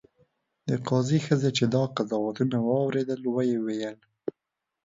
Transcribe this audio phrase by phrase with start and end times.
[0.67, 3.97] د قاضي ښځې چې دا قضاوتونه واورېدل ویې ویل.